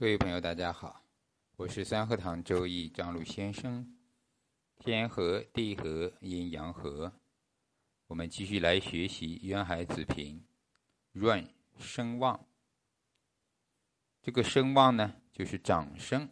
[0.00, 1.04] 各位朋友，大家好，
[1.56, 3.86] 我是三合堂周易张鲁先生。
[4.78, 7.12] 天和地和阴阳和，
[8.06, 10.42] 我们继续来学习渊海子平
[11.12, 11.46] 润
[11.78, 12.46] 声旺。
[14.22, 16.26] 这个声旺呢，就是长生，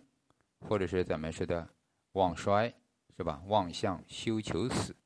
[0.61, 1.69] 或者是咱们说的
[2.13, 2.73] 旺衰，
[3.19, 3.43] 是吧？
[3.49, 4.97] 旺相休求死。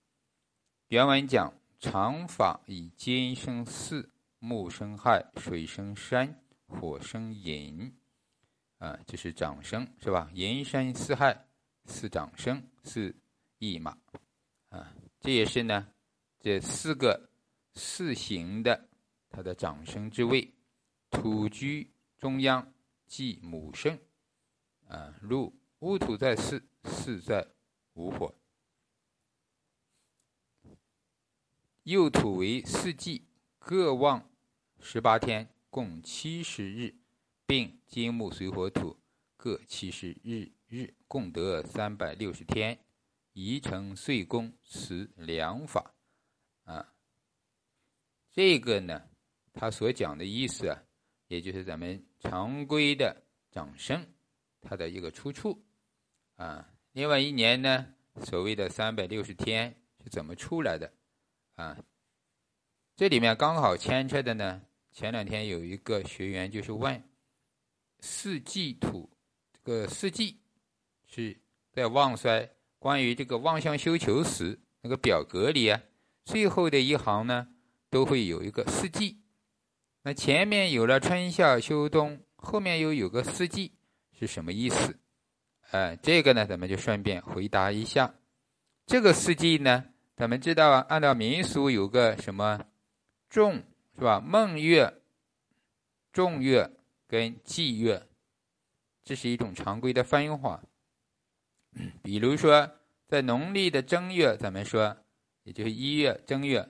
[0.87, 4.09] 原文讲：长法以金生巳，
[4.39, 7.93] 木生亥，水生山，火生寅。
[8.83, 10.29] 啊，这是长生，是吧？
[10.35, 11.47] 寅申巳亥，
[11.85, 13.15] 四长生，四
[13.59, 13.97] 驿马。
[14.71, 15.87] 啊，这也是呢，
[16.41, 17.31] 这四个
[17.75, 18.89] 四行的
[19.31, 20.53] 它的长生之位。
[21.11, 22.75] 土居中央，
[23.07, 23.97] 即母生。
[24.89, 27.47] 啊，入戊土在巳，巳在
[27.93, 28.35] 午火。
[31.85, 33.29] 右土为四季，
[33.61, 34.29] 各旺
[34.81, 36.97] 十八天，共七十日。
[37.53, 38.99] 并金木水火土
[39.37, 42.79] 各七十日日，共得三百六十天，
[43.35, 45.95] 宜成岁宫，此两法。
[46.65, 46.95] 啊，
[48.31, 49.03] 这个呢，
[49.53, 50.83] 他所讲的意思啊，
[51.27, 54.03] 也就是咱们常规的长生，
[54.63, 55.63] 它的一个出处。
[56.37, 57.87] 啊，另外一年呢，
[58.23, 60.91] 所谓的三百六十天是怎么出来的？
[61.57, 61.77] 啊，
[62.97, 67.12] 这里面刚好牵扯的呢，前两天有一个学员就是问。
[68.05, 69.09] 四季土，
[69.53, 70.41] 这个四季
[71.07, 71.39] 是
[71.73, 72.51] 在旺衰。
[72.81, 75.81] 关于这个旺相休求时那个表格里啊，
[76.25, 77.47] 最后的一行呢，
[77.89, 79.21] 都会有一个四季。
[80.03, 83.71] 那前面有了春夏秋冬，后面又有个四季，
[84.19, 84.99] 是什么意思？
[85.71, 88.13] 哎，这个呢，咱们就顺便回答一下。
[88.85, 89.85] 这个四季呢，
[90.17, 92.67] 咱们知道啊，按照民俗有个什么
[93.31, 93.63] 仲
[93.95, 94.21] 是吧？
[94.21, 95.01] 孟月、
[96.13, 96.69] 仲月。
[97.13, 98.09] 跟季月，
[99.05, 100.65] 这是一种常规的分化。
[102.03, 104.97] 比如说，在农历的正月，咱们说，
[105.43, 106.67] 也就是一月正月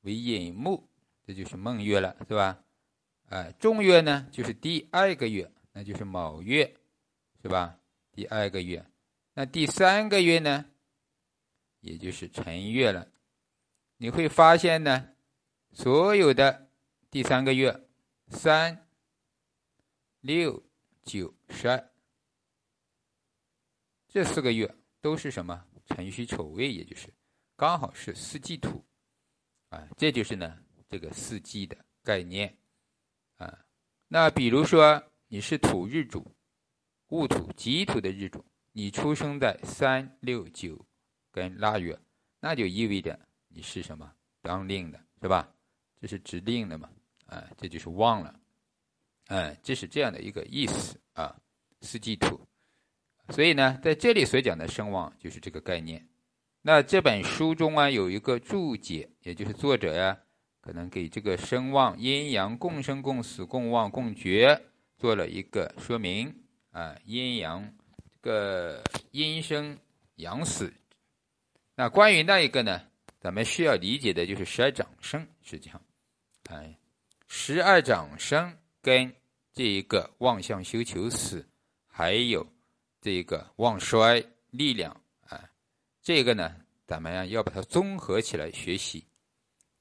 [0.00, 0.88] 为寅木，
[1.26, 2.64] 这就是孟月了，是吧？
[3.28, 6.74] 哎，仲月呢，就是第二个月，那就是卯月，
[7.42, 7.78] 是吧？
[8.12, 8.82] 第二个月，
[9.34, 10.64] 那第三个月呢，
[11.80, 13.06] 也就是辰月了。
[13.98, 15.10] 你会发现呢，
[15.70, 16.70] 所有的
[17.10, 17.78] 第三个月，
[18.28, 18.78] 三。
[20.22, 20.62] 六
[21.02, 21.92] 九十二，
[24.06, 27.12] 这四个月都是什么辰戌丑未，也就是
[27.56, 28.84] 刚好是四季土
[29.70, 32.56] 啊，这就是呢这个四季的概念
[33.38, 33.66] 啊。
[34.06, 36.24] 那比如说你是土日主，
[37.08, 40.86] 戊土己土的日主，你出生在三六九
[41.32, 41.98] 跟腊月，
[42.38, 43.18] 那就意味着
[43.48, 45.52] 你是什么当令的，是吧？
[46.00, 46.88] 这是指令的嘛？
[47.26, 48.38] 啊，这就是旺了。
[49.28, 51.34] 嗯，这是这样的一个意思啊，
[51.80, 52.40] 四季土。
[53.30, 56.06] 所以呢，在这里所讲的声旺就是这个概念。
[56.60, 60.18] 那这本书中啊有一个注解，也就是作者呀
[60.60, 64.60] 可能给这个声旺阴阳共生共死共旺共绝
[64.98, 66.34] 做了一个说明
[66.70, 67.66] 啊，阴阳
[68.10, 69.78] 这个阴生
[70.16, 70.72] 阳死。
[71.74, 72.82] 那关于那一个呢，
[73.18, 75.80] 咱们需要理解的就是十二长生，实际上，
[76.50, 76.76] 哎，
[77.28, 78.54] 十二长生。
[78.82, 79.10] 跟
[79.52, 81.46] 这一个望相修求死，
[81.86, 82.44] 还有
[83.00, 84.90] 这个旺衰力量
[85.28, 85.48] 啊，
[86.02, 89.06] 这个呢，咱们要把它综合起来学习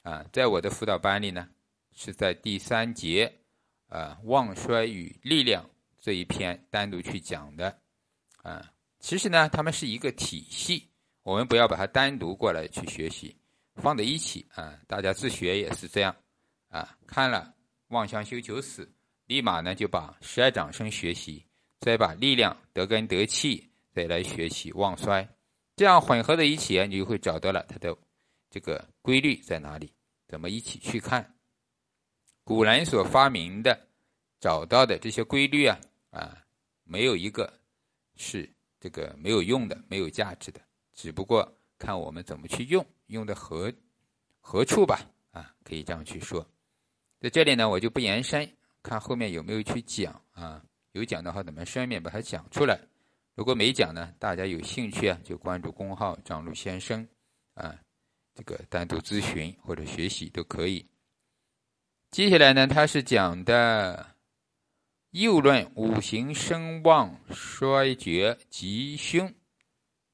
[0.04, 0.24] 啊。
[0.32, 1.50] 在我的辅导班里呢，
[1.96, 3.34] 是在第三节
[3.88, 5.68] 啊旺衰与力量
[6.00, 7.76] 这一篇单独去讲的
[8.44, 8.72] 啊。
[9.00, 10.88] 其实呢，他们是一个体系，
[11.24, 13.36] 我们不要把它单独过来去学习，
[13.78, 16.16] 放在一起啊，大家自学也是这样
[16.70, 16.96] 啊。
[17.08, 17.52] 看了。
[17.92, 18.90] 望相修求死，
[19.28, 21.46] 立马呢就把十二长生学习，
[21.80, 25.28] 再把力量得根得气，再来学习旺衰，
[25.76, 27.96] 这样混合在一起，你就会找到了它的
[28.50, 29.92] 这个规律在哪里，
[30.28, 31.36] 怎么一起去看？
[32.44, 33.88] 古人所发明的、
[34.40, 35.80] 找到的这些规律啊
[36.10, 36.38] 啊，
[36.84, 37.54] 没有一个
[38.16, 38.50] 是
[38.80, 40.62] 这个没有用的、没有价值的，
[40.94, 43.72] 只不过看我们怎么去用，用的何
[44.40, 45.02] 何处吧？
[45.32, 46.46] 啊，可以这样去说。
[47.22, 48.52] 在这里呢，我就不延伸，
[48.82, 50.60] 看后面有没有去讲啊？
[50.94, 52.80] 有讲的话，咱们顺便把它讲出来。
[53.36, 57.08] 如果没讲呢，大家有兴趣啊，就关注公号张璐先生
[57.54, 57.80] 啊，
[58.34, 60.84] 这个单独咨询或者学习都可以。
[62.10, 64.04] 接下来呢，他是讲的
[65.12, 69.32] 右论五行生旺衰绝吉凶，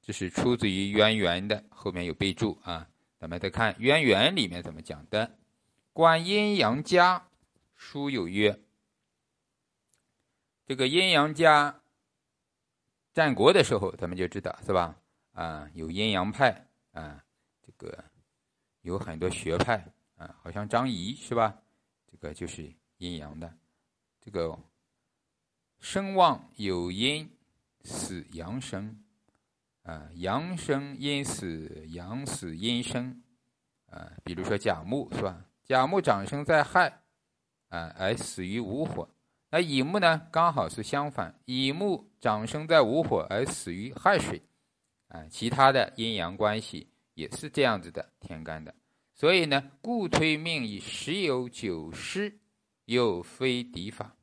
[0.02, 2.86] 这是出自于渊源的，后面有备注啊。
[3.18, 5.37] 咱们再看渊源里面怎么讲的。
[5.98, 7.26] 观阴阳家，
[7.74, 8.60] 书有曰：
[10.64, 11.80] 这个阴阳家，
[13.12, 14.96] 战国的时候咱们就知道是吧？
[15.32, 17.24] 啊，有阴阳派啊，
[17.60, 18.04] 这个
[18.82, 21.60] 有很多学派啊，好像张仪是吧？
[22.06, 23.52] 这个就是阴阳的，
[24.20, 24.56] 这个
[25.80, 27.28] 生旺有阴，
[27.82, 29.02] 死阳生，
[29.82, 33.20] 啊，阳生阴死，阳死阴生，
[33.86, 35.44] 啊，比如说甲木是吧？
[35.68, 37.02] 甲木长生在亥，
[37.68, 39.06] 啊，而死于午火。
[39.50, 44.40] 那乙木呢，刚好是相反，乙木长生在午火，而死于亥水。
[45.08, 48.74] 啊，其他的阴阳关系也是这样子的，天干的。
[49.12, 52.38] 所以呢，故推命以十有九失，
[52.86, 54.16] 又非敌法。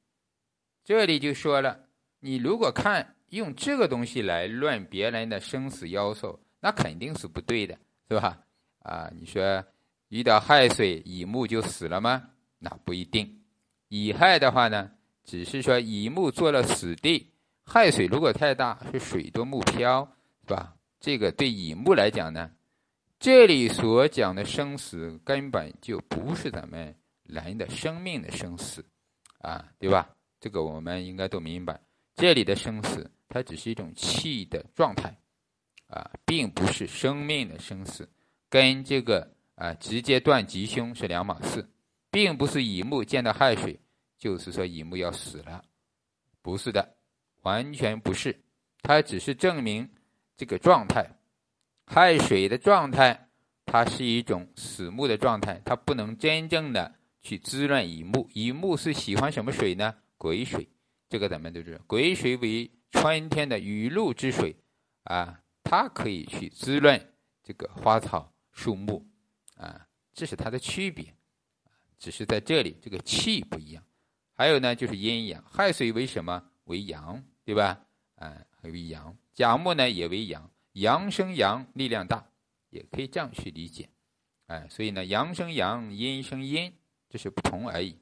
[0.83, 1.79] 这里就说了，
[2.21, 7.77] 你如果看用这个东西来论别人的生死妖寿，那肯定是不对的，
[8.09, 8.43] 是吧？
[8.79, 9.63] 啊，你说。
[10.09, 12.29] 遇到亥水，乙木就死了吗？
[12.59, 13.41] 那不一定。
[13.89, 14.91] 乙亥的话呢，
[15.23, 17.31] 只是说乙木做了死地，
[17.63, 20.09] 亥水如果太大，是水多木漂，
[20.47, 20.75] 是吧？
[20.99, 22.51] 这个对乙木来讲呢，
[23.19, 28.83] 这里所讲的生死根本就不是咱们人的生命的生死，
[29.39, 30.09] 啊，对吧？
[30.39, 31.79] 这个我们应该都明白。
[32.15, 35.15] 这里的生死，它只是一种气的状态，
[35.87, 38.07] 啊，并不是生命的生死，
[38.49, 39.34] 跟这个。
[39.55, 41.67] 啊，直接断吉凶是两码事，
[42.11, 43.79] 并不是乙木见到亥水，
[44.17, 45.63] 就是说乙木要死了，
[46.41, 46.97] 不是的，
[47.41, 48.37] 完全不是，
[48.81, 49.89] 它只是证明
[50.35, 51.09] 这个状态，
[51.85, 53.29] 亥水的状态，
[53.65, 58.29] 它是一种死木的状态，它不能真正的去滋润乙木。
[58.33, 59.95] 乙木是喜欢什么水呢？
[60.17, 60.67] 癸水，
[61.07, 64.55] 这个咱们都知道，癸水为春天的雨露之水，
[65.03, 69.05] 啊，它可以去滋润这个花草树木。
[69.55, 71.13] 啊，这是它的区别，
[71.97, 73.83] 只是在这里这个气不一样。
[74.33, 77.85] 还有呢，就是阴阳，亥水为什么为阳，对吧？
[78.15, 82.29] 啊，为阳，甲木呢也为阳，阳生阳，力量大，
[82.69, 83.89] 也可以这样去理解。
[84.47, 86.73] 哎，所以呢，阳生阳，阴生阴，
[87.09, 87.97] 这是不同而已。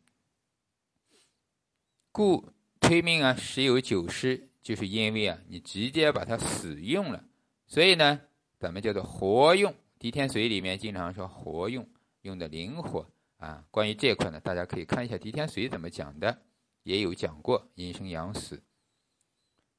[2.11, 7.23] 故推命啊，十有九失，就是因为啊，你直接把它使用了，
[7.67, 8.21] 所以呢，
[8.59, 9.71] 咱们叫做活用。
[10.03, 11.87] 《狄天髓》里面经常说活用，
[12.23, 13.07] 用的灵活
[13.37, 13.63] 啊。
[13.71, 16.41] 关于这块呢，大家可以看一下《狄天髓》怎么讲的，
[16.83, 18.61] 也有讲过阴生阳死。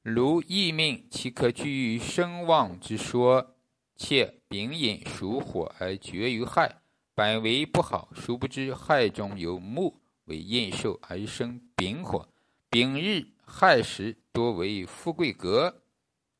[0.01, 3.55] 如易命，其可居于生旺之说，
[3.95, 6.81] 且丙寅属火而绝于亥，
[7.13, 8.09] 本为不好。
[8.15, 12.27] 殊不知亥中有木为印寿而生丙火，
[12.71, 15.83] 丙日亥时多为富贵格。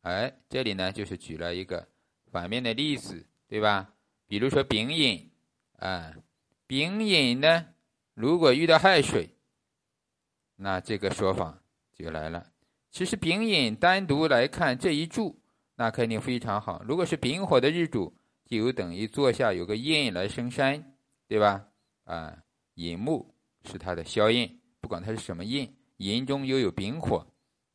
[0.01, 1.87] 哎，这里呢就是举了一个
[2.31, 3.27] 反面的例子。
[3.55, 3.93] 对吧？
[4.27, 5.31] 比如说丙寅，
[5.77, 6.13] 啊，
[6.67, 7.67] 丙寅呢，
[8.13, 9.33] 如果遇到亥水，
[10.57, 11.63] 那这个说法
[11.93, 12.51] 就来了。
[12.91, 15.41] 其实丙寅单独来看这一柱，
[15.75, 16.83] 那肯定非常好。
[16.83, 18.13] 如果是丙火的日主，
[18.43, 20.97] 就有等于坐下有个印来生山，
[21.29, 21.65] 对吧？
[22.03, 22.37] 啊，
[22.73, 27.25] 寅木是它的消印，不管它是什么印，寅中又有丙火，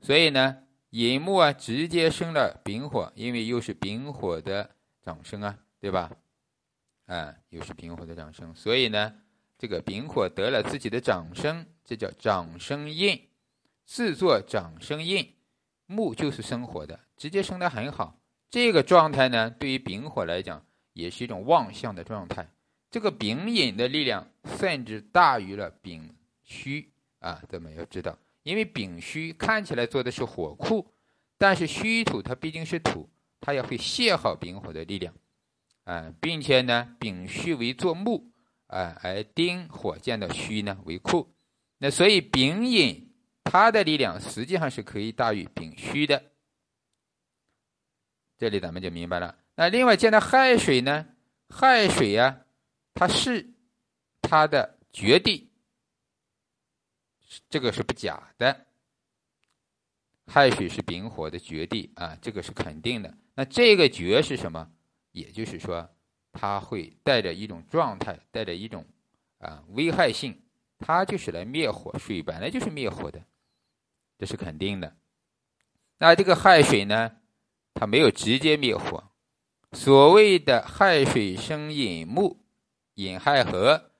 [0.02, 0.58] 所以呢，
[0.90, 4.76] 寅木啊直接生了丙火，因为又是丙火的。
[5.02, 6.12] 掌声啊，对吧？
[7.06, 9.12] 啊，又是丙火的掌声，所以呢，
[9.58, 13.28] 这个丙火得了自己的掌声，这叫掌声印，
[13.86, 15.34] 自作掌声印。
[15.86, 18.20] 木就是生火的，直接生的很好。
[18.48, 22.48] 这个状态呢，对于丙火来讲，也是一种旺相的状态。
[22.90, 30.92] 这个丙寅的力量甚至大于了丙戌啊，咱们要知道，因为丙戌看起来做的是火库，
[31.38, 33.08] 但是戌土它毕竟是土。
[33.42, 35.14] 它也会泄耗丙火的力量，
[35.84, 38.30] 啊，并且呢，丙戌为做木，
[38.66, 41.34] 啊，而丁火见到戌呢为库，
[41.78, 46.22] 那所以丙寅它的力量实际上是可以大于丙戌的。
[48.38, 49.36] 这里咱们就明白了。
[49.56, 51.06] 那另外见到亥水呢，
[51.48, 52.40] 亥水呀，
[52.94, 53.52] 它是
[54.22, 55.50] 它的绝地，
[57.48, 58.66] 这个是不假的。
[60.26, 63.12] 亥水是丙火的绝地啊，这个是肯定的。
[63.34, 64.70] 那这个绝是什么？
[65.12, 65.88] 也就是说，
[66.32, 68.84] 它会带着一种状态，带着一种
[69.38, 70.40] 啊危害性，
[70.78, 71.98] 它就是来灭火。
[71.98, 73.20] 水本来就是灭火的，
[74.18, 74.96] 这是肯定的。
[75.98, 77.16] 那这个亥水呢，
[77.74, 79.02] 它没有直接灭火。
[79.72, 82.40] 所谓的亥水生引木，
[82.94, 83.90] 引亥合，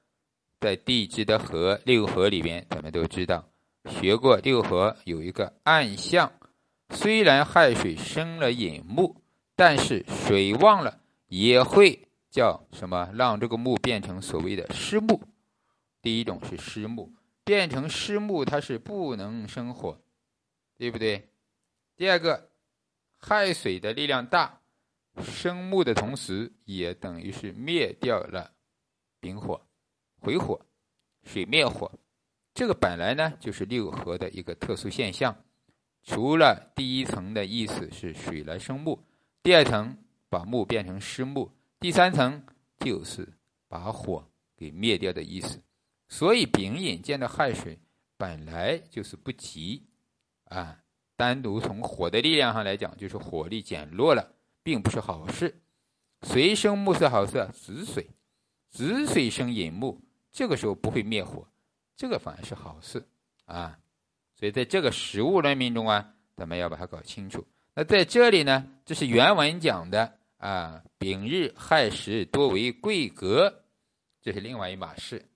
[0.61, 3.49] 在地支的合六合里边，咱们都知道
[3.87, 6.33] 学过六合有一个暗象，
[6.91, 9.17] 虽然亥水生了引木。
[9.57, 11.00] 但是水旺了
[11.31, 13.09] 也会叫什么？
[13.15, 15.23] 让这个木变成所谓的湿木。
[16.03, 17.13] 第一种是湿木，
[17.45, 19.97] 变成湿木，它是不能生火，
[20.77, 21.31] 对不对？
[21.97, 22.51] 第二个，
[23.17, 24.61] 亥水的力量大，
[25.23, 28.51] 生木的同时，也等于是灭掉了
[29.21, 29.61] 丙火，
[30.19, 30.61] 回火，
[31.23, 31.93] 水灭火。
[32.53, 35.45] 这个本来呢就是六合的一个特殊现象。
[36.03, 38.99] 除了第一层的意思是水来生木，
[39.45, 39.97] 第二层
[40.31, 42.43] 把木变成湿木，第三层
[42.79, 43.29] 就是
[43.69, 44.25] 把火
[44.57, 45.61] 给灭掉的意思。
[46.09, 47.79] 所以丙寅见到亥水，
[48.17, 49.85] 本来就是不吉
[50.45, 50.79] 啊。
[51.17, 54.33] 单独从火的力量上来讲，就是火力减弱了，
[54.63, 55.61] 并不是好事。
[56.23, 58.09] 水生木是好事，子水，
[58.71, 60.01] 子水生寅木，
[60.33, 61.47] 这个时候不会灭火，
[61.95, 63.07] 这个反而是好事
[63.45, 63.79] 啊。
[64.35, 67.47] 所以在这个食物论命中啊，咱们要把它搞清楚。
[67.75, 73.65] 那在这里呢，这是原文讲的啊，丙日亥时多为贵格，
[74.21, 75.31] 这是另外一码事。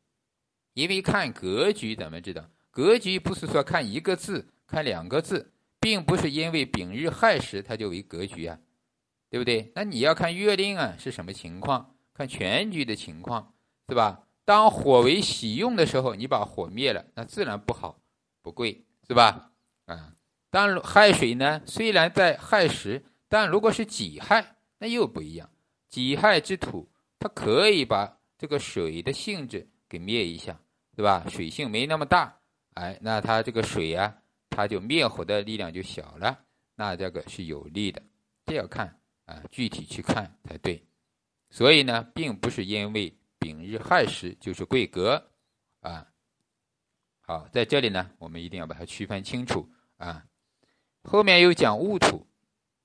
[0.75, 8.59] 因为看格局，咱们知道格局不是说看一个字，看两个字，并不是因为丙日亥时它就为格局啊，
[9.31, 9.71] 对不对？
[9.75, 13.55] 那你要看月令啊是什么情况，看全局的情况，
[13.89, 14.27] 是吧？
[14.45, 18.01] 当火为喜用的时候，你把火灭了，那自然不好，
[18.43, 18.85] 不贵。
[19.07, 19.51] 是吧？
[19.85, 20.15] 啊，
[20.49, 21.61] 当亥水呢？
[21.67, 24.54] 虽然在亥时，但如果是己亥，
[24.85, 25.51] 那又不一样。
[25.89, 26.87] 己亥之土，
[27.19, 30.61] 它可以把这个水的性质给灭一下，
[30.95, 31.25] 对吧？
[31.31, 32.39] 水性没那么大，
[32.75, 34.15] 哎，那它这个水啊，
[34.51, 36.39] 它就灭火的力量就小了，
[36.75, 38.03] 那这个是有利的。
[38.45, 40.87] 这要看啊，具体去看才对。
[41.49, 45.31] 所以呢，并不是因为丙日亥时就是贵格
[45.81, 46.07] 啊。
[47.23, 50.27] 好，在这里呢，我们一定要把它区分清楚啊。
[51.05, 52.27] 后面又讲戊土，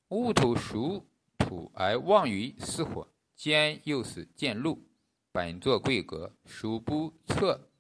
[0.07, 1.08] 戊土属
[1.49, 4.87] 土而旺于巳火，兼又是见禄，
[5.31, 7.71] 本作贵格，属不测。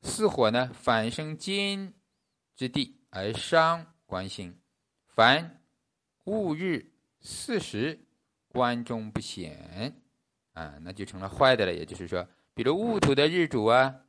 [0.00, 1.92] 巳火呢，反生金
[2.56, 4.58] 之地而伤官星。
[5.08, 5.62] 凡
[6.24, 8.06] 戊日巳时，
[8.48, 9.94] 官中不显
[10.54, 11.74] 啊，那就成了坏的了。
[11.74, 14.00] 也就是说，比如戊土的日主啊。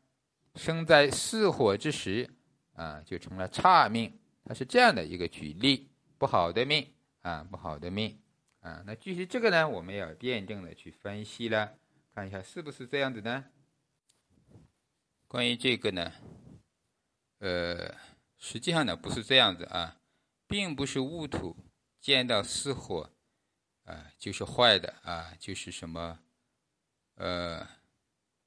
[0.56, 2.30] 生在巳火之时，
[2.76, 4.18] 啊，就成了差命。
[4.46, 6.88] 它是这样的一个举例，不好的命
[7.24, 8.18] 啊，不好的命
[8.66, 8.84] 啊。
[8.86, 11.78] 那具体这个呢，我们要辩证的去分析了，
[12.14, 13.46] 看一下是不是这样子呢？
[15.28, 16.12] 关于这个呢，
[17.40, 17.96] 呃，
[18.38, 20.00] 实际上呢不是这样子啊，
[20.48, 21.56] 并不是戊土
[22.02, 23.12] 见到巳火
[23.84, 26.20] 啊就是坏的啊，就是什么，
[27.16, 27.68] 呃。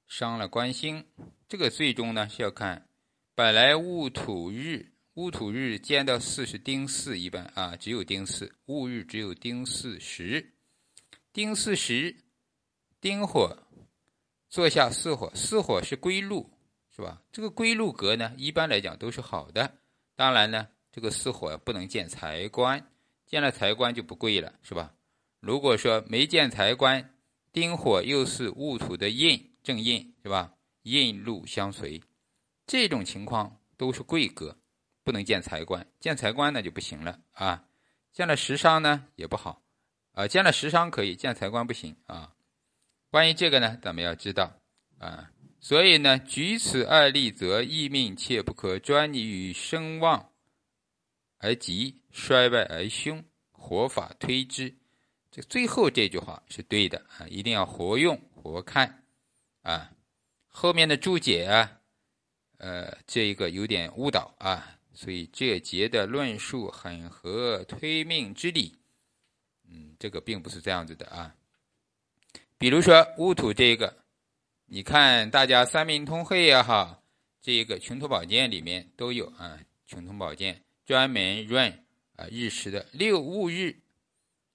[0.09, 1.07] 伤了官星，
[1.47, 2.89] 这个最终呢是要看，
[3.35, 10.53] 本来戊土日，戊土日见到巳是丁巳一般啊，只有丁巳，戊日只有丁巳时，
[11.33, 12.15] 丁巳时，
[13.01, 13.67] 丁火
[14.49, 16.49] 坐下巳火，巳火是归禄，
[16.95, 17.21] 是吧？
[17.33, 19.81] 这个归禄格呢，一般来讲都是好的。
[20.15, 22.93] 当然呢，这个巳火不能见财官，
[23.27, 24.95] 见了财官就不贵了，是吧？
[25.41, 27.13] 如果说没见财官，
[27.53, 29.51] 丁火又是戊土的印。
[29.65, 30.55] 正印是吧？
[30.85, 32.01] 印禄相随，
[32.69, 34.57] 这种情况都是贵格，
[35.09, 35.87] 不能见财官。
[35.99, 37.65] 见财官那就不行了啊！
[38.13, 39.63] 见了食伤呢也不好
[40.13, 40.29] 啊！
[40.29, 42.35] 见了食伤可以，见财官不行啊！
[43.11, 44.61] 关于这个呢，咱们要知道
[44.99, 45.31] 啊。
[45.61, 50.31] 所以呢，举此二例，则易命切不可专泥于声旺
[51.39, 54.77] 而急，衰败而凶，活法推之。
[55.31, 57.27] 这最后这句话是对的啊！
[57.29, 59.05] 一定要活用活看。
[59.63, 59.91] 啊，
[60.49, 61.81] 后面的注解啊，
[62.59, 68.77] 呃，这一个有点误导啊，所以这节的论述很合推命之理。
[69.69, 71.33] 嗯，这个并不是这样子的啊。
[72.59, 73.97] 比如说戊土这个，
[74.67, 77.01] 你看大家三命通会也好，
[77.41, 81.71] 这个穷途宝鉴里面都有啊，穷途宝鉴专门润
[82.17, 83.77] 啊日时的六戊日，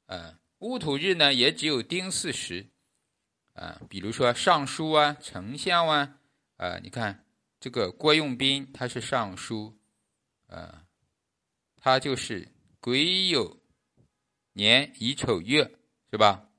[0.07, 2.67] 啊戊土日呢也只有丁巳时。
[3.53, 6.17] 啊，比如说尚书啊、丞相啊，
[6.57, 7.23] 啊，你看
[7.61, 9.73] 这个郭用斌他是尚书，
[10.47, 10.85] 啊，
[11.77, 12.47] 他就是
[12.79, 12.97] 癸
[13.31, 13.57] 酉
[14.53, 15.63] 年乙丑月
[16.11, 16.49] 是吧？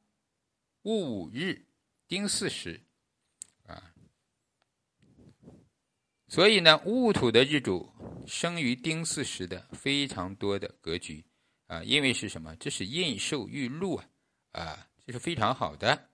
[0.83, 1.67] 戊午日
[2.07, 2.81] 丁巳时，
[3.67, 3.95] 啊，
[6.29, 7.91] 所以呢，戊土的日主
[8.27, 11.25] 生于丁巳时的非常多的格局
[11.67, 12.55] 啊，因为是什么？
[12.57, 14.05] 这是印寿玉禄啊，
[14.53, 16.11] 啊，这是非常好的。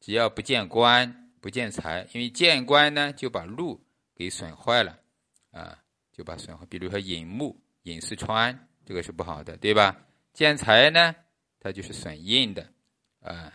[0.00, 4.98] 只要不见官不见财，因为见官呢就把禄给损坏了，
[5.50, 5.84] 啊，
[6.16, 6.64] 就把损坏。
[6.66, 9.94] 比如说寅木、寅四川，这个是不好的，对吧？
[10.32, 11.14] 见财呢，
[11.60, 12.72] 它就是损印的，
[13.20, 13.52] 啊，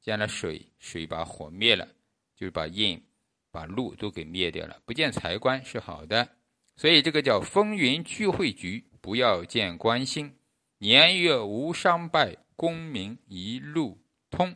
[0.00, 1.88] 见了水，水把火灭了，
[2.34, 3.02] 就是把印、
[3.50, 4.82] 把禄都给灭掉了。
[4.84, 6.28] 不见财官是好的，
[6.76, 10.36] 所以这个叫风云聚会局，不要见官星，
[10.78, 13.98] 年月无伤败，功名一路
[14.28, 14.54] 通。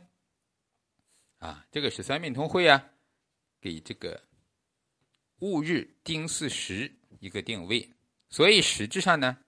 [1.38, 2.84] 啊，这个是三命通会啊，
[3.62, 4.22] 给这个
[5.38, 7.88] 戊日丁巳时一个定位。
[8.28, 9.38] 所以实质上呢，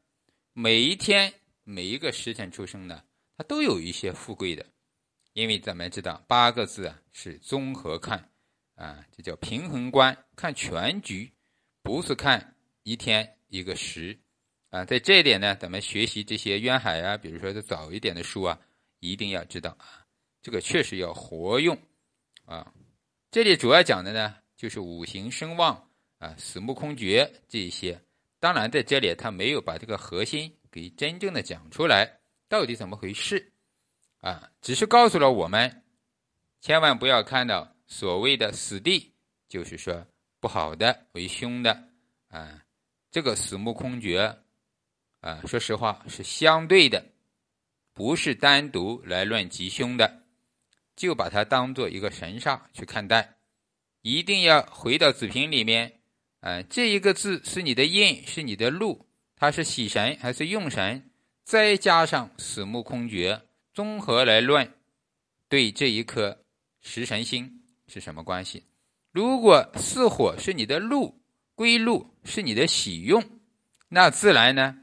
[0.53, 1.33] 每一天
[1.65, 3.05] 每一个时辰出生的，
[3.37, 4.65] 它都有一些富贵的，
[5.33, 8.31] 因为咱们知道八个字啊是综合看，
[8.77, 11.31] 啊，这叫平衡观，看全局，
[11.83, 14.17] 不是看一天一个时。
[14.71, 18.59] 啊，在这一点呢，咱们学习这些渊海啊，比如说早一点的书啊，
[19.01, 20.07] 一定要知道啊，
[20.41, 21.77] 这个确实要活用
[22.47, 22.73] 啊。
[23.31, 25.91] 这里主要讲的呢，就是五行生旺
[26.23, 28.01] 啊、死木空绝这一些。
[28.39, 33.53] 当然，在这里他没有把这个核心给真正的讲出来，到底怎么回事
[34.21, 34.49] 啊？
[34.61, 35.83] 只是告诉了我们，
[36.61, 39.13] 千万不要看到所谓的死地，
[39.49, 40.07] 就是说
[40.39, 41.89] 不好的为凶的
[42.29, 42.63] 啊。
[43.11, 44.39] 这个死木空绝。
[45.19, 47.05] 啊，说实话是相对的，
[47.93, 50.23] 不是单独来论吉凶的，
[50.95, 53.37] 就把它当做一个神煞去看待。
[54.03, 56.02] 一定要回到子平里面，
[56.43, 59.07] 哎，这一个字是你的印，是你的禄，
[59.37, 61.09] 它是喜神还是用神？
[61.45, 63.41] 再加上死木空绝，
[63.73, 64.75] 综合来论，
[65.49, 66.45] 对这一颗
[66.81, 68.65] 食神星是什么关系？
[69.13, 71.23] 如果巳火是你的禄，
[71.55, 73.23] 归禄是你的喜用，
[73.89, 74.79] 那自然呢？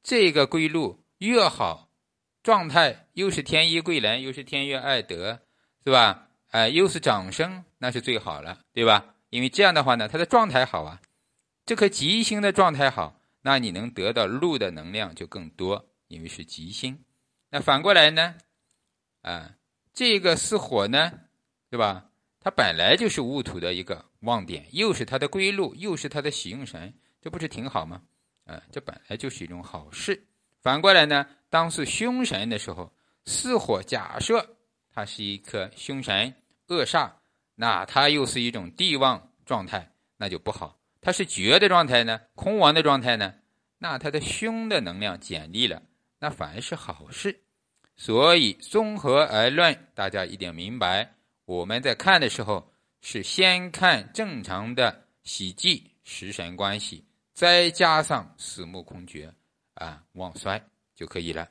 [0.00, 1.90] 这个归路越好，
[2.44, 5.40] 状态又是天一贵人，又是天月爱德，
[5.84, 6.28] 是吧？
[6.50, 9.13] 哎，又是掌声，那是最好了，对吧？
[9.34, 11.00] 因为这样的话呢，他的状态好啊，
[11.66, 16.96] 这颗吉星的状态好，那你能得到禄的能量就更多，因为是吉星。
[17.50, 18.36] 那反过来呢？
[19.22, 19.56] 啊，
[19.92, 21.10] 这个是火呢，
[21.68, 22.10] 对吧？
[22.38, 28.02] 它本来就是戊土的一个旺点，又是它的归路，又是它的喜用神，这不是挺好吗？
[28.44, 30.28] 啊，这本来就是一种好事。
[30.62, 32.92] 反过来呢，当是凶神的时候，
[33.24, 34.56] 巳火假设
[34.92, 36.32] 它是一颗凶神
[36.68, 37.10] 恶煞，
[37.54, 40.78] 那它又是一种地旺状态，那就不好。
[41.00, 43.34] 它是绝的状态呢，空亡的状态呢，
[43.78, 45.82] 那它的凶的能量减力了，
[46.18, 47.40] 那反而是好事。
[47.96, 51.14] 所以综合而论，大家一定明白，
[51.44, 57.04] 我们在看的时候是先看正常的喜忌食神关系。
[57.34, 59.32] 再加上死木空绝
[59.74, 60.60] 啊，旺衰
[60.94, 61.48] 就可以了。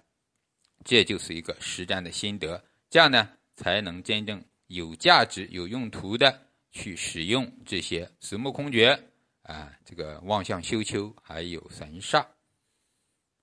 [0.83, 8.99] 这就是一个实战的心得，这样呢才能真正有价值、有用途的去使用这些死木空绝
[9.43, 12.25] 啊，这个望向修丘还有神煞。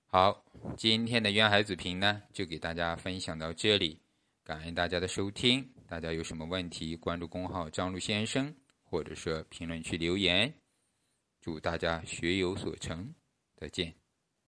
[0.05, 0.43] 好，
[0.75, 3.97] 今天的渊海子平呢，就给大家分享到这里，
[4.43, 5.65] 感恩大家的收听。
[5.87, 10.53] 大家有什么问题，关注公号张璐先生，或者说评论区留言。
[11.39, 13.13] 祝大家学有所成，
[13.55, 14.00] 再见。